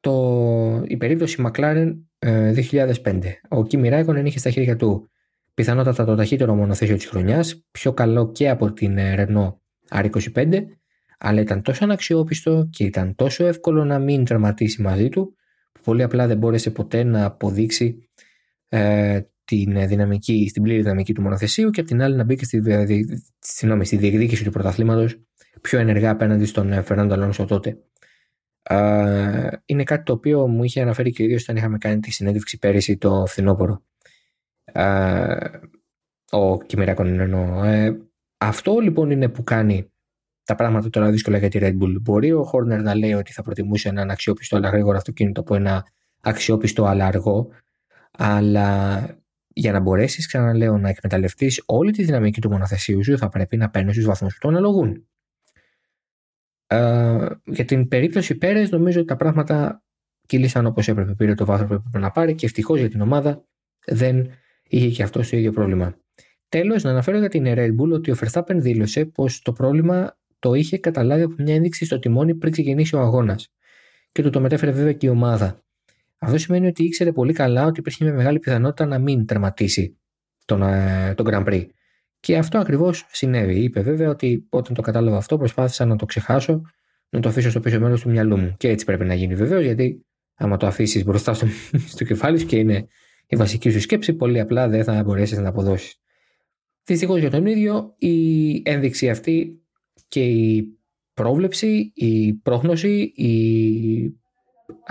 [0.00, 3.24] το, η περίπτωση McLaren 2005.
[3.24, 5.10] Ε, Ο Kimi Ράικονεν είχε στα χέρια του
[5.54, 9.54] πιθανότατα το ταχύτερο μονοθέσιο της χρονιάς, πιο καλό και από την ε, Renault
[10.04, 10.64] R25,
[11.18, 15.34] αλλά ήταν τόσο αναξιόπιστο και ήταν τόσο εύκολο να μην τερματίσει μαζί του,
[15.72, 18.08] που πολύ απλά δεν μπόρεσε ποτέ να αποδείξει
[18.68, 19.20] ε,
[19.56, 22.62] την δυναμική, στην πλήρη δυναμική του μονοθεσίου και από την άλλη να μπει και στη,
[23.38, 25.18] στη, στη διεκδίκηση του πρωταθλήματος
[25.60, 27.78] πιο ενεργά απέναντι στον Φερνάντο Αλόνσο τότε.
[29.64, 32.58] είναι κάτι το οποίο μου είχε αναφέρει και ο ίδιος όταν είχαμε κάνει τη συνέντευξη
[32.58, 33.82] πέρυσι το φθινόπωρο.
[36.30, 37.64] ο Κιμεράκον εννοώ.
[37.64, 38.00] Ε,
[38.38, 39.92] αυτό λοιπόν είναι που κάνει
[40.44, 42.00] τα πράγματα τώρα δύσκολα για τη Red Bull.
[42.00, 45.86] Μπορεί ο Χόρνερ να λέει ότι θα προτιμούσε έναν αξιόπιστο αλλά γρήγορο αυτοκίνητο από ένα
[46.20, 47.48] αξιόπιστο αλλά αργό.
[48.10, 49.00] Αλλά
[49.60, 53.70] για να μπορέσεις, ξαναλέω, να εκμεταλλευτείς όλη τη δυναμική του μονοθεσίου σου, θα πρέπει να
[53.70, 55.08] παίρνεις τους βαθμούς που το αναλογούν.
[56.66, 59.82] Ε, για την περίπτωση Πέρες, νομίζω ότι τα πράγματα
[60.26, 61.14] κύλησαν όπως έπρεπε.
[61.14, 63.44] Πήρε το βάθρο που έπρεπε να πάρει και ευτυχώς για την ομάδα
[63.86, 64.30] δεν
[64.62, 65.96] είχε και αυτό το ίδιο πρόβλημα.
[66.48, 70.54] Τέλος, να αναφέρω για την Red Bull ότι ο Verstappen δήλωσε πως το πρόβλημα το
[70.54, 73.52] είχε καταλάβει από μια ένδειξη στο τιμόνι πριν ξεκινήσει ο αγώνας.
[74.12, 75.64] Και του το μετέφερε βέβαια και η ομάδα.
[76.22, 79.98] Αυτό σημαίνει ότι ήξερε πολύ καλά ότι υπήρχε μια μεγάλη πιθανότητα να μην τερματίσει
[80.44, 81.66] τον, ε, τον Grand Prix.
[82.20, 83.62] Και αυτό ακριβώς συνέβη.
[83.62, 86.62] Είπε βέβαια ότι όταν το κατάλαβα αυτό προσπάθησα να το ξεχάσω,
[87.08, 88.54] να το αφήσω στο πίσω μέρος του μυαλού μου.
[88.56, 91.46] Και έτσι πρέπει να γίνει βεβαίως, γιατί άμα το αφήσεις μπροστά στο,
[91.92, 92.86] στο κεφάλι σου και είναι
[93.26, 96.00] η βασική σου σκέψη, πολύ απλά δεν θα μπορέσεις να αποδώσεις.
[96.84, 99.62] Δυστυχώς για τον ίδιο, η ένδειξη αυτή
[100.08, 100.78] και η
[101.14, 103.34] πρόβλεψη, η πρόγνωση, η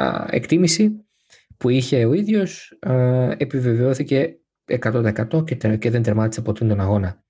[0.02, 1.09] α, εκτίμηση
[1.60, 2.80] που είχε ο ίδιος
[3.38, 7.24] επιβεβαιώθηκε 100% και, και δεν τερμάτισε ποτέ τον αγώνα.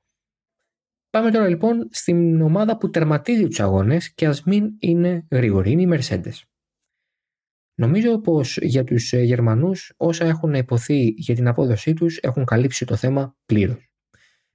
[1.09, 5.81] Πάμε τώρα λοιπόν στην ομάδα που τερματίζει τους αγώνες και ας μην είναι γρήγορη, είναι
[5.81, 6.41] οι Mercedes.
[7.79, 12.85] Νομίζω πως για τους ε, Γερμανούς όσα έχουν υποθεί για την απόδοσή τους έχουν καλύψει
[12.85, 13.89] το θέμα πλήρως.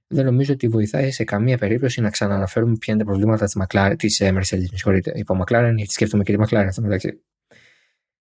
[0.07, 3.93] Δεν νομίζω ότι βοηθάει σε καμία περίπτωση να ξαναναφέρουμε ποια είναι τα προβλήματα της, McLaren,
[3.97, 4.69] της ε, Mercedes.
[4.71, 7.23] Με συγχωρείτε, είπα McLaren γιατί σκέφτομαι και τη McLaren αυτό μεταξύ.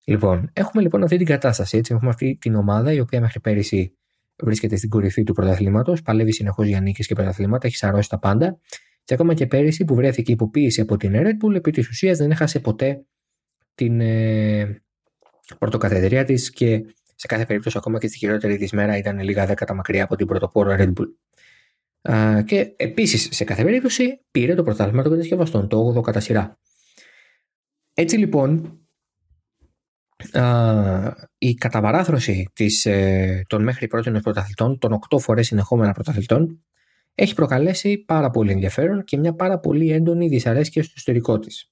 [0.05, 1.77] Λοιπόν, έχουμε λοιπόν αυτή την κατάσταση.
[1.77, 1.95] Έτσι.
[1.95, 3.97] Έχουμε αυτή την ομάδα η οποία μέχρι πέρυσι
[4.43, 8.59] βρίσκεται στην κορυφή του πρωταθλήματος, παλεύει συνεχώς για νίκες και πρωταθλήματα, έχει σαρώσει τα πάντα.
[9.05, 12.31] Και ακόμα και πέρυσι που βρέθηκε υποποίηση από την Red Bull, επί της ουσίας δεν
[12.31, 13.05] έχασε ποτέ
[13.75, 14.83] την ε,
[15.59, 19.75] πρωτοκαθεδρία της και σε κάθε περίπτωση, ακόμα και στη χειρότερη της μέρα, ήταν λίγα δέκατα
[19.75, 21.09] μακριά από την πρωτοπόρο Red Bull.
[22.13, 26.59] Α, και επίσης, σε κάθε περίπτωση, πήρε το πρωτάθλημα των κατασκευαστών, το 8ο κατά σειρά.
[27.95, 28.79] Έτσι λοιπόν,
[31.39, 36.65] η καταβαράθρωση της, ε, των μέχρι πρώτων πρωταθλητών, των 8 φορές συνεχόμενα πρωταθλητών,
[37.15, 41.71] έχει προκαλέσει πάρα πολύ ενδιαφέρον και μια πάρα πολύ έντονη δυσαρέσκεια στο ιστορικό της.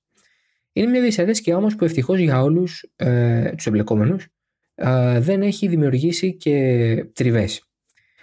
[0.73, 4.27] Είναι μια δυσαρέσκεια όμως που ευτυχώς για όλους ε, τους εμπλεκόμενους
[4.75, 7.67] ε, δεν έχει δημιουργήσει και τριβές.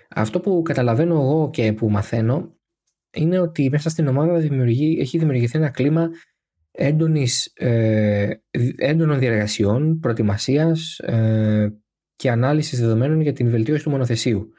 [0.10, 2.58] Αυτό που καταλαβαίνω εγώ και που μαθαίνω
[3.14, 6.10] είναι ότι μέσα στην ομάδα δημιουργεί, έχει δημιουργηθεί ένα κλίμα
[6.82, 8.30] έντονης, ε,
[8.78, 11.74] έντονων διαργασιών, προετοιμασίας ε,
[12.16, 14.50] και ανάλυσης δεδομένων για την βελτίωση του μονοθεσίου.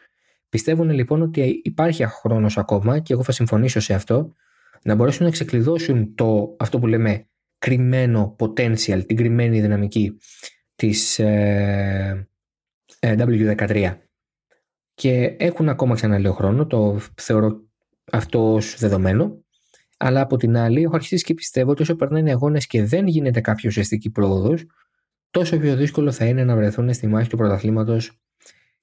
[0.49, 4.35] Πιστεύουν λοιπόν ότι υπάρχει χρόνος ακόμα και εγώ θα συμφωνήσω σε αυτό
[4.83, 7.29] να μπορέσουν να ξεκλειδώσουν το, αυτό που λέμε
[7.59, 10.17] κρυμμένο potential, την κρυμμένη δυναμική
[10.75, 12.29] της ε,
[13.01, 13.97] ε W13.
[14.95, 17.61] Και έχουν ακόμα ξαναλέω χρόνο, το θεωρώ
[18.13, 19.45] αυτό δεδομένο
[20.03, 23.07] αλλά από την άλλη, έχω αρχίσει και πιστεύω ότι όσο περνάνε οι αγώνες και δεν
[23.07, 24.67] γίνεται κάποια ουσιαστική πρόοδος,
[25.31, 28.21] τόσο πιο δύσκολο θα είναι να βρεθούν στη μάχη του πρωταθλήματος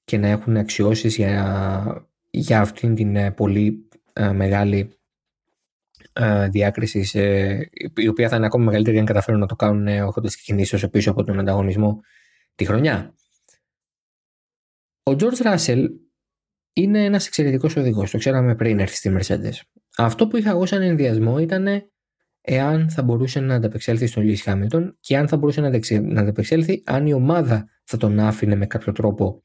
[0.04, 4.98] και να έχουν αξιώσεις για, για αυτήν την ε, πολύ ε, μεγάλη
[6.14, 7.60] ε, διάκριση, ε,
[7.96, 10.90] η οποία θα είναι ακόμα μεγαλύτερη αν καταφέρουν να το κάνουν ε, έχοντας κινήσει όσο
[10.90, 12.02] πίσω από τον ανταγωνισμό
[12.56, 13.14] τη χρονιά.
[15.04, 15.88] Ο George Russell
[16.82, 18.12] είναι ένας εξαιρετικός οδηγός.
[18.12, 19.54] Το ξέραμε πριν έρθει στη Mercedes.
[19.98, 21.68] Αυτό που είχα εγώ σαν ενδιασμό ήταν
[22.42, 27.08] εάν θα μπορούσε να ανταπεξέλθει στον Λύση Χάμιλτον και αν θα μπορούσε να ανταπεξέλθει αν
[27.08, 29.42] η ομάδα θα τον άφηνε με κάποιο τρόπο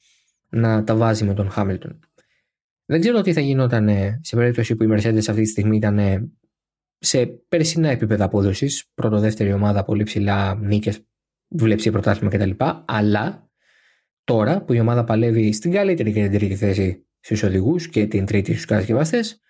[0.48, 1.98] να τα βάζει με τον Χάμιλτον.
[2.84, 3.88] Δεν ξέρω τι θα γινόταν
[4.20, 5.98] σε περίπτωση που η Mercedes αυτή τη στιγμή ήταν
[6.98, 11.06] σε περσινά επίπεδα απόδοσης, πρώτο-δεύτερη ομάδα, πολύ ψηλά νίκες,
[11.48, 12.64] δουλέψει πρωτάθλημα κτλ.
[12.84, 13.50] Αλλά
[14.24, 18.26] τώρα που η ομάδα παλεύει στην καλύτερη και την τρίτη θέση στους οδηγούς και την
[18.26, 19.40] τρίτη στους κατασκευαστές,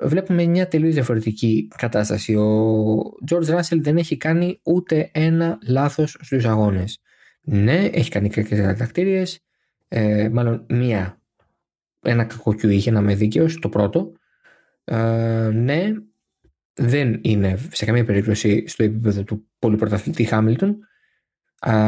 [0.00, 2.34] βλέπουμε μια τελείως διαφορετική κατάσταση.
[2.34, 7.00] Ο George Russell δεν έχει κάνει ούτε ένα λάθος στους αγώνες.
[7.40, 9.40] Ναι, έχει κάνει κακές κατακτήριες,
[9.88, 11.20] ε, μάλλον μία,
[12.00, 14.12] ένα κακοκιού είχε να με δίκαιος, το πρώτο.
[14.84, 15.92] Ε, ναι,
[16.74, 20.78] δεν είναι σε καμία περίπτωση στο επίπεδο του πολυπρωταθλητή Χάμιλτον.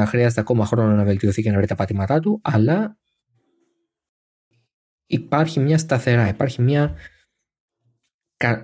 [0.07, 2.97] χρειάζεται ακόμα χρόνο να βελτιωθεί και να βρει τα πατήματά του, αλλά
[5.13, 6.95] υπάρχει μια σταθερά, υπάρχει μια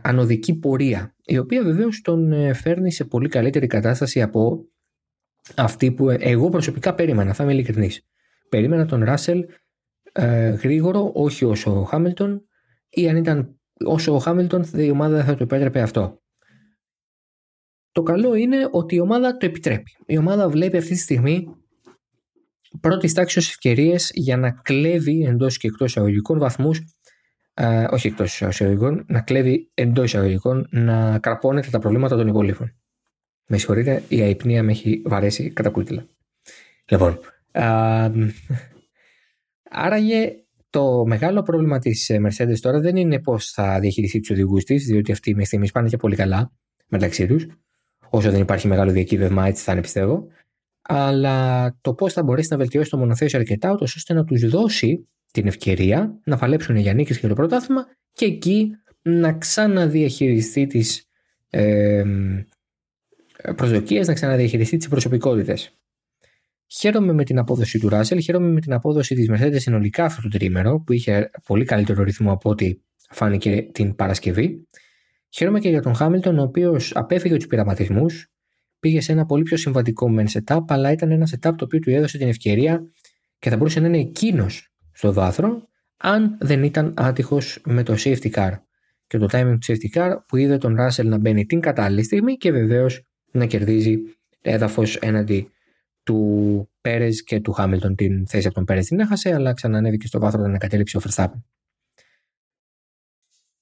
[0.03, 4.69] ανωδική πορεία, η οποία βεβαίως τον ε, φέρνει σε πολύ καλύτερη κατάσταση από
[5.57, 8.07] αυτή που εγώ προσωπικά περίμενα, θα είμαι ειλικρινής.
[8.49, 9.47] Περίμενα τον Ράσελ
[10.13, 12.49] ε, γρήγορο, όχι όσο ο Χάμιλτον,
[12.89, 16.23] ή αν ήταν όσο ο Χάμιλτον η ομάδα δεν θα το επέτρεπε αυτό.
[17.93, 19.97] Το καλό είναι ότι η ομάδα το επιτρέπει.
[20.07, 21.58] Η ομάδα βλέπει αυτή τη στιγμή
[22.81, 26.81] πρώτη τάξη ευκαιρίες για να κλέβει εντός και εκτός εισαγωγικών βαθμούς,
[27.55, 32.75] ε, όχι εκτός εισαγωγικών, να κλέβει εντός εισαγωγικών, να καρπώνεται τα προβλήματα των υπολείπων.
[33.47, 36.07] Με συγχωρείτε, η αϊπνία με έχει βαρέσει κατά κούτυλα.
[36.91, 37.19] Λοιπόν,
[39.71, 40.33] άραγε
[40.71, 45.13] το μεγάλο πρόβλημα της Mercedes τώρα δεν είναι πώς θα διαχειριστεί τους οδηγούς της, διότι
[45.13, 46.53] αυτοί με στιγμής πάνε και πολύ καλά
[46.87, 47.47] μεταξύ τους.
[48.11, 50.27] Όσο δεν υπάρχει μεγάλο διακύβευμα, έτσι θα είναι πιστεύω.
[50.91, 55.47] Αλλά το πώς θα μπορέσει να βελτιώσει το μονοθέσιο αρκετά, ώστε να τους δώσει την
[55.47, 58.71] ευκαιρία να παλέψουν για νίκε και το πρωτάθλημα και εκεί
[59.03, 61.05] να ξαναδιαχειριστεί τις
[61.51, 62.03] ε,
[63.57, 65.73] προσδοκίες, να ξαναδιαχειριστεί τις προσωπικότητες.
[66.67, 70.29] Χαίρομαι με την απόδοση του Ράσελ, χαίρομαι με την απόδοση της Mercedes συνολικά αυτό το
[70.29, 72.75] τρίμερο που είχε πολύ καλύτερο ρυθμό από ό,τι
[73.11, 74.69] φάνηκε την Παρασκευή.
[75.29, 78.29] Χαίρομαι και για τον Χάμιλτον, ο οποίος απέφυγε τους πειραματισμούς,
[78.81, 81.91] πήγε σε ένα πολύ πιο συμβατικό μεν setup, αλλά ήταν ένα setup το οποίο του
[81.91, 82.83] έδωσε την ευκαιρία
[83.39, 88.31] και θα μπορούσε να είναι εκείνος στο βάθρο, αν δεν ήταν άτυχος με το safety
[88.31, 88.53] car
[89.07, 92.37] και το timing του safety car που είδε τον Ράσελ να μπαίνει την κατάλληλη στιγμή
[92.37, 93.99] και βεβαίως να κερδίζει
[94.41, 95.51] έδαφος έναντι
[96.03, 97.95] του Πέρες και του Χάμιλτον.
[97.95, 101.43] Την θέση από τον Πέρες την έχασε, αλλά ξανανέβηκε στο βάθρο όταν εγκατέλειψε ο Verstappen.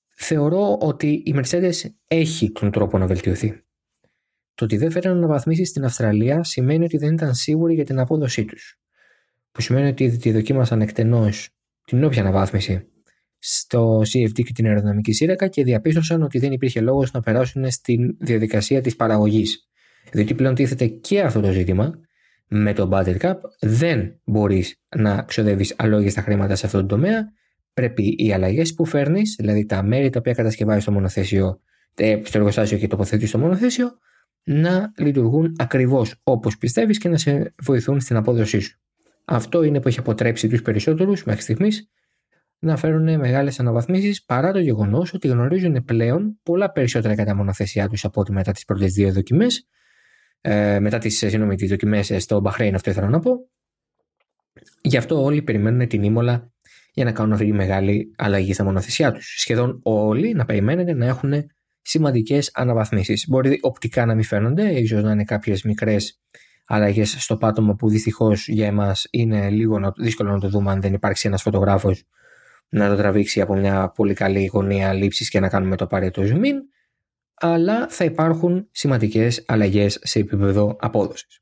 [0.09, 1.75] Θεωρώ ότι η Mercedes
[2.07, 3.66] έχει τον τρόπο να βελτιωθεί.
[4.57, 8.45] Το ότι δεν φέραν αναβαθμίσει στην Αυστραλία σημαίνει ότι δεν ήταν σίγουροι για την απόδοσή
[8.45, 8.79] τους.
[9.53, 11.49] Που σημαίνει ότι τη δοκίμασαν εκτενώς
[11.85, 12.87] την όποια αναβάθμιση
[13.39, 18.17] στο CFD και την αεροδυναμική σύραγγα και διαπίστωσαν ότι δεν υπήρχε λόγος να περάσουν στην
[18.19, 19.69] διαδικασία της παραγωγής.
[20.13, 22.01] Διότι πλέον τίθεται και αυτό το ζήτημα
[22.49, 27.33] με το budget cap δεν μπορείς να ξοδεύεις αλόγιστα χρήματα σε αυτό το τομέα.
[27.75, 31.61] Πρέπει οι αλλαγές που φέρνεις, δηλαδή τα μέρη τα οποία κατασκευάζεις στο μονοθέσιο,
[31.95, 33.99] ε, στο εργοστάσιο και τοποθετείς στο μονοθέσιο,
[34.49, 38.79] να λειτουργούν ακριβώς όπως πιστεύεις και να σε βοηθούν στην απόδοσή σου.
[39.25, 41.91] Αυτό είναι που έχει αποτρέψει τους περισσότερους μέχρι στιγμής
[42.59, 48.05] να φέρουν μεγάλες αναβαθμίσεις παρά το γεγονός ότι γνωρίζουν πλέον πολλά περισσότερα κατά μονοθέσιά τους
[48.05, 49.69] από ό,τι μετά τις πρώτες δύο δοκιμές
[50.41, 53.49] ε, μετά τις, συγγνώμη, τις δοκιμές στο Μπαχρέιν, αυτό ήθελα να πω.
[54.81, 56.51] Γι' αυτό όλοι περιμένουν την Ήμολα
[56.93, 59.35] για να κάνουν αυτή τη μεγάλη αλλαγή στα μονοθεσιά τους.
[59.39, 61.47] Σχεδόν όλοι να περιμένετε να έχουν
[61.89, 63.27] σημαντικές αναβαθμίσεις.
[63.29, 66.21] Μπορεί οπτικά να μην φαίνονται, ίσως να είναι κάποιες μικρές
[66.67, 70.93] αλλαγές στο πάτωμα που δυστυχώς για εμάς είναι λίγο δύσκολο να το δούμε αν δεν
[70.93, 72.05] υπάρξει ένας φωτογράφος
[72.69, 76.45] να το τραβήξει από μια πολύ καλή γωνία λήψης και να κάνουμε το απαραίτητο zoom
[76.45, 76.55] in
[77.35, 81.41] αλλά θα υπάρχουν σημαντικές αλλαγές σε επίπεδο απόδοσης.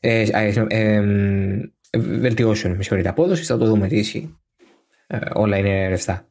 [0.00, 1.02] Ε, ε, ε,
[1.98, 4.38] βελτιώσεων, με συγχωρείτε, απόδοσης, θα το δούμε τι ισχύει.
[5.06, 6.26] Ε, όλα είναι ρευστά.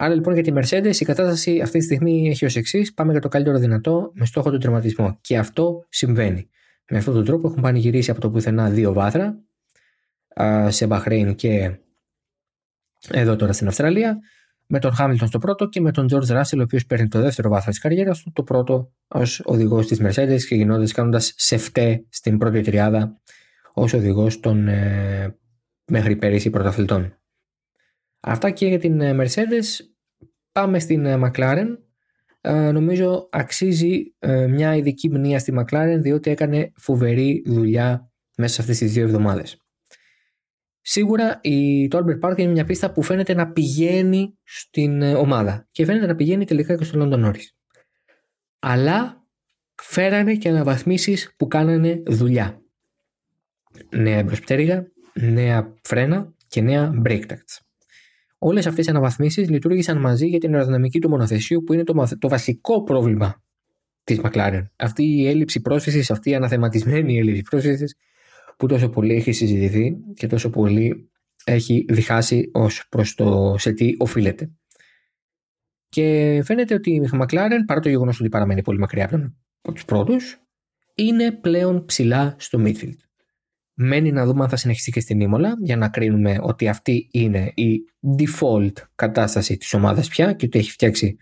[0.00, 3.20] Άρα λοιπόν για τη Mercedes η κατάσταση αυτή τη στιγμή έχει ως εξής: Πάμε για
[3.20, 5.18] το καλύτερο δυνατό με στόχο τον τερματισμό.
[5.20, 6.48] Και αυτό συμβαίνει.
[6.90, 9.38] Με αυτόν τον τρόπο έχουν πανηγυρίσει από το πουθενά δύο βάθρα
[10.68, 11.78] σε Μπαχρέιν και
[13.10, 14.18] εδώ τώρα στην Αυστραλία
[14.66, 17.48] με τον Χάμιλτον στο πρώτο και με τον George Russell, ο οποίος παίρνει το δεύτερο
[17.48, 22.38] βάθρο της καριέρας του, το πρώτο ως οδηγός της Mercedes και γινώντας κάνοντας σεφτέ στην
[22.38, 23.20] πρώτη τριάδα
[23.74, 25.36] ως οδηγός των ε,
[25.90, 27.12] μέχρι πέρυσι πρωταθλητών.
[28.20, 29.87] Αυτά και για την ε, Mercedes.
[30.58, 31.78] Πάμε στην ε, McLaren.
[32.40, 38.60] ε, νομίζω αξίζει ε, μια ειδική μνήμα στη McLaren διότι έκανε φοβερή δουλειά μέσα σε
[38.60, 39.62] αυτές τις δύο εβδομάδες.
[40.80, 45.68] Σίγουρα η το Albert Park είναι μια πίστα που φαίνεται να πηγαίνει στην ε, ομάδα
[45.70, 47.46] και φαίνεται να πηγαίνει τελικά και στο London Norris.
[48.58, 49.26] Αλλά
[49.82, 52.62] φέρανε και αναβαθμίσεις που κάνανε δουλειά.
[53.90, 57.67] Νέα εμπροσπτέρυγα, νέα φρένα και νέα brake ducts.
[58.38, 62.28] Όλες αυτές οι αναβαθμίσεις λειτουργήσαν μαζί για την αεροδυναμική του μονοθεσίου που είναι το, το
[62.28, 63.42] βασικό πρόβλημα
[64.04, 64.66] της McLaren.
[64.76, 67.84] Αυτή η έλλειψη πρόσφυση, αυτή η αναθεματισμένη έλλειψη πρόσφυση
[68.56, 71.10] που τόσο πολύ έχει συζητηθεί και τόσο πολύ
[71.44, 74.50] έχει διχάσει ως προς το σε τι οφείλεται.
[75.88, 80.42] Και φαίνεται ότι η McLaren, παρά το γεγονός ότι παραμένει πολύ μακριά από τους πρώτους,
[80.94, 83.07] είναι πλέον ψηλά στο midfield.
[83.80, 87.52] Μένει να δούμε αν θα συνεχιστεί και στην Ήμολα για να κρίνουμε ότι αυτή είναι
[87.54, 87.80] η
[88.18, 91.16] default κατάσταση της ομάδας πια και ότι έχει φτιάξει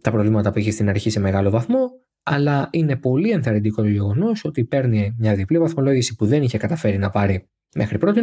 [0.00, 1.90] τα προβλήματα που είχε στην αρχή σε μεγάλο βαθμό
[2.22, 6.98] αλλά είναι πολύ ενθαρρυντικό το γεγονός ότι παίρνει μια διπλή βαθμολόγηση που δεν είχε καταφέρει
[6.98, 8.20] να πάρει μέχρι πρώτη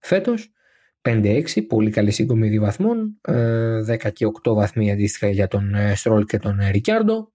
[0.00, 0.52] φέτος.
[1.02, 6.24] 5-6, πολύ καλή σύγκομη δύο βαθμών, 10 ε, και 8 βαθμοί αντίστοιχα για τον Στρόλ
[6.24, 7.32] και τον Ρικιάρντο.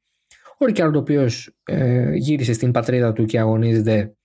[0.57, 4.15] Ο Ρικιάρντο, ο οποίος ε, γύρισε στην πατρίδα του και αγωνίζεται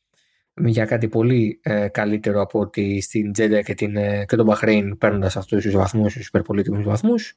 [0.64, 4.98] για κάτι πολύ ε, καλύτερο από ότι στην Τζέντα και, την, ε, και τον Μπαχρέιν
[4.98, 7.34] παίρνοντας αυτούς τους βαθμούς, τους υπερπολίτικου βαθμούς.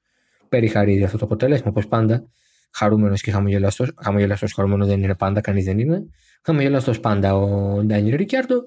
[0.50, 2.28] Περιχαρίζει αυτό το αποτέλεσμα, όπως πάντα.
[2.72, 3.92] Χαρούμενος και χαμογελαστός.
[4.02, 6.06] Χαμογελαστός χαρούμενος δεν είναι πάντα, κανείς δεν είναι.
[6.42, 8.64] Χαμογελαστός πάντα ο Ντάνιελ Ρικιάρντο.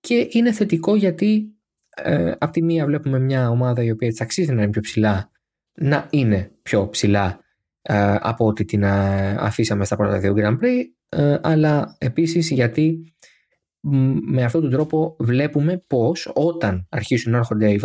[0.00, 1.54] Και είναι θετικό γιατί
[1.96, 5.30] ε, από τη μία βλέπουμε μια ομάδα η οποία της αξίζει να είναι πιο ψηλά,
[5.74, 7.40] να είναι πιο ψηλά
[7.82, 11.03] ε, από ότι την ε, αφήσαμε στα πρώτα δύο Grand Prix, ε,
[11.40, 13.14] αλλά επίσης γιατί
[14.26, 17.80] με αυτόν τον τρόπο βλέπουμε πως όταν αρχίσουν να έρχονται οι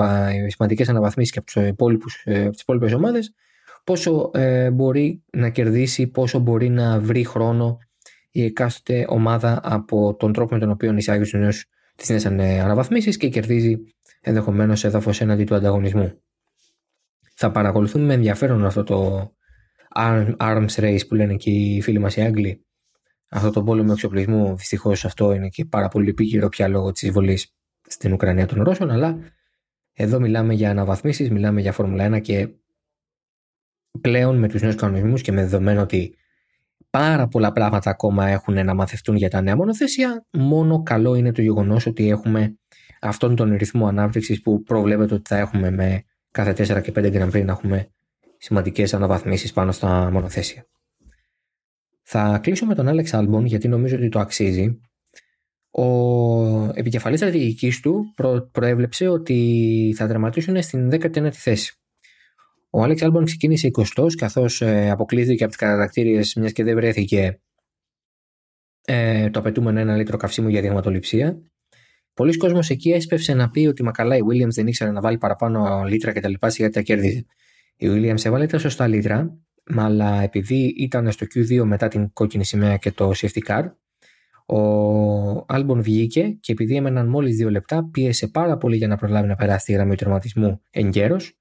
[0.47, 1.97] σημαντικές αναβαθμίσεις και από,
[2.51, 3.33] τις υπόλοιπες ομάδες
[3.83, 7.77] πόσο ε, μπορεί να κερδίσει, πόσο μπορεί να βρει χρόνο
[8.31, 11.65] η εκάστοτε ομάδα από τον τρόπο με τον οποίο εισάγει στους νέους
[11.95, 12.25] τις νέες
[12.61, 13.77] αναβαθμίσεις και κερδίζει
[14.21, 16.21] ενδεχομένως έδαφος έναντι του ανταγωνισμού.
[17.35, 19.29] Θα παρακολουθούμε με ενδιαφέρον αυτό το
[20.37, 22.65] arms race που λένε και οι φίλοι μας οι Άγγλοι
[23.29, 27.39] αυτό το πόλεμο εξοπλισμού, δυστυχώς αυτό είναι και πάρα πολύ επίκαιρο πια λόγω της εισβολή
[27.87, 29.17] στην Ουκρανία των Ρώσων, αλλά
[29.93, 32.49] εδώ μιλάμε για αναβαθμίσεις, μιλάμε για Φόρμουλα 1 και
[34.01, 36.15] πλέον με τους νέους κανονισμούς και με δεδομένο ότι
[36.89, 41.41] πάρα πολλά πράγματα ακόμα έχουν να μαθευτούν για τα νέα μονοθέσια, μόνο καλό είναι το
[41.41, 42.57] γεγονός ότι έχουμε
[43.01, 47.29] αυτόν τον ρυθμό ανάπτυξης που προβλέπεται ότι θα έχουμε με κάθε 4 και 5 Grand
[47.29, 47.89] Prix να έχουμε
[48.37, 50.65] σημαντικές αναβαθμίσεις πάνω στα μονοθέσια.
[52.11, 54.79] Θα κλείσω με τον Άλεξ Άλμπον γιατί νομίζω ότι το αξίζει.
[55.71, 55.85] Ο
[56.73, 61.77] επικεφαλής στρατηγικής του προ, προέβλεψε ότι θα τερματίσουν στην 19η θέση.
[62.69, 67.41] Ο Άλεξ Άλμπον ξεκίνησε 20 καθώς ε, αποκλείστηκε από τις κατατακτήριες μιας και δεν βρέθηκε
[68.85, 71.39] ε, το απαιτούμενο ένα λίτρο καυσίμου για δειγματοληψία.
[72.13, 75.83] Πολλοί κόσμος εκεί έσπευσε να πει ότι μακαλά η Williams δεν ήξερε να βάλει παραπάνω
[75.87, 76.33] λίτρα κτλ.
[76.39, 77.25] γιατί τα κέρδιζε.
[77.75, 79.39] Η Williams έβαλε τα σωστά λίτρα
[79.75, 83.63] αλλά επειδή ήταν στο Q2 μετά την κόκκινη σημαία και το safety car,
[84.45, 89.27] ο Άλμπον βγήκε και επειδή έμεναν μόλις δύο λεπτά πίεσε πάρα πολύ για να προλάβει
[89.27, 91.37] να περάσει τη γραμμή του τερματισμού εγκαίρως,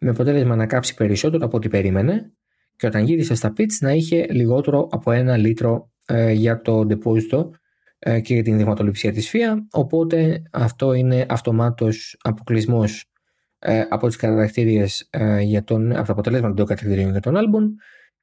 [0.00, 2.32] με αποτέλεσμα να κάψει περισσότερο από ό,τι περίμενε
[2.76, 7.48] και όταν γύρισε στα pits να είχε λιγότερο από ένα λίτρο ε, για το deposito
[7.98, 13.15] ε, και για την δειγματοληψία της FIA, οπότε αυτό είναι αυτομάτως αποκλεισμός ε,
[13.88, 17.76] από τις κατακτήριες ε, για τον, από τα αποτελέσματα των κατακτηρίων για τον Άλμπον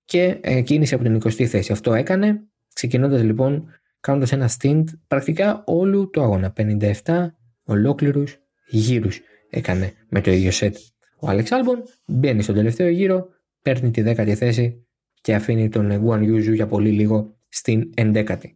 [0.06, 1.72] και ε, κίνησε από την 20η θέση.
[1.72, 2.44] Αυτό έκανε
[2.74, 3.70] ξεκινώντας λοιπόν
[4.00, 6.54] κάνοντας ένα stint πρακτικά όλου του αγώνα.
[6.58, 6.92] 57
[7.64, 10.76] ολόκληρους γύρους έκανε με το ίδιο σετ.
[11.20, 13.28] Ο Άλεξ Άλμπον μπαίνει στον τελευταίο γύρο,
[13.62, 14.86] παίρνει τη 10η θέση
[15.22, 18.56] και αφήνει τον Γουαν Ιούζου για πολύ λίγο στην 11η.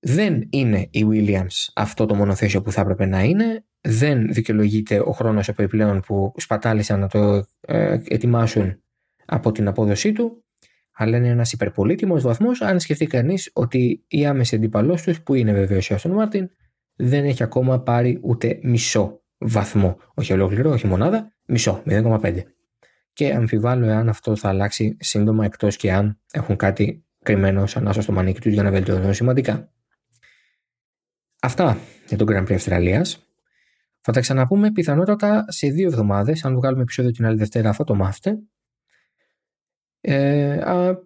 [0.00, 5.10] Δεν είναι η Williams αυτό το μονοθέσιο που θα έπρεπε να είναι δεν δικαιολογείται ο
[5.12, 8.82] χρόνος επιπλέον που σπατάλησαν να το ε, ετοιμάσουν
[9.24, 10.44] από την απόδοσή του
[10.92, 15.52] αλλά είναι ένας υπερπολίτημος βαθμός αν σκεφτεί κανείς ότι η άμεση αντίπαλός τους που είναι
[15.52, 16.50] βεβαίως η Άστον Μάρτιν
[16.94, 22.42] δεν έχει ακόμα πάρει ούτε μισό βαθμό όχι ολόκληρο, όχι μονάδα, μισό, 0,5
[23.12, 28.00] και αμφιβάλλω εάν αυτό θα αλλάξει σύντομα εκτός και αν έχουν κάτι κρυμμένο σαν άσο
[28.00, 29.72] στο μανίκι τους για να βελτιωθούν σημαντικά.
[31.40, 31.78] Αυτά
[32.08, 33.23] για τον Grand Prix Αυστραλίας.
[34.06, 36.44] Θα τα ξαναπούμε πιθανότατα σε δύο εβδομάδες.
[36.44, 38.38] Αν βγάλουμε επεισόδιο την άλλη Δευτέρα θα το μάθετε.
[40.00, 40.98] Ε, α,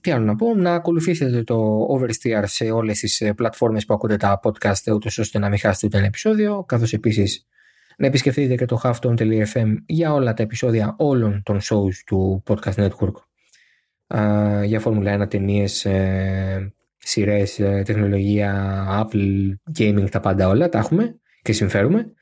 [0.00, 4.16] τι άλλο να πω, να ακολουθήσετε το Oversteer σε όλες τις ε, πλατφόρμες που ακούτε
[4.16, 7.46] τα podcast ούτως ώστε να μην χάσετε ούτε ένα επεισόδιο, καθώς επίσης
[7.98, 13.14] Να επισκεφτείτε και το halftone.fm για όλα τα επεισόδια όλων των shows του Podcast Network
[14.64, 21.18] για Φόρμουλα 1, ταινίες, ε, σειρές, ε, τεχνολογία, Apple, gaming, τα πάντα όλα τα έχουμε
[21.42, 22.12] και συμφέρουμε.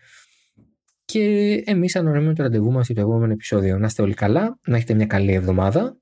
[1.12, 3.78] Και εμείς ανανεώνουμε το ραντεβού μας για το επόμενο επεισόδιο.
[3.78, 5.96] Να είστε όλοι καλά, να έχετε μια καλή εβδομάδα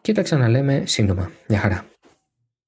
[0.00, 1.30] και τα ξαναλέμε σύντομα.
[1.46, 1.93] Γεια χαρά.